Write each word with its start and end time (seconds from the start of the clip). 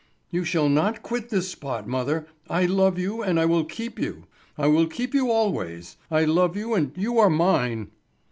"You 0.31 0.43
shall 0.43 0.67
not 0.67 1.03
quit 1.03 1.29
this 1.29 1.49
spot, 1.49 1.87
mother. 1.87 2.25
I 2.49 2.65
love 2.65 2.97
you 2.97 3.21
and 3.21 3.39
I 3.39 3.45
will 3.45 3.63
keep 3.63 3.99
you! 3.99 4.23
I 4.57 4.65
will 4.65 4.87
keep 4.87 5.13
you 5.13 5.29
always—I 5.29 6.25
love 6.25 6.57
you 6.57 6.73
and 6.73 6.91
you 6.97 7.19
are 7.19 7.29
mine." 7.29 7.91